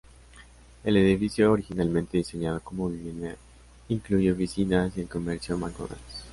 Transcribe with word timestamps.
El 0.83 0.97
edificio, 0.97 1.51
originalmente 1.51 2.17
diseñado 2.17 2.59
como 2.61 2.89
vivienda, 2.89 3.35
incluye 3.87 4.31
oficinas 4.31 4.97
y 4.97 5.01
el 5.01 5.07
comercio 5.07 5.59
McDonalds. 5.59 6.23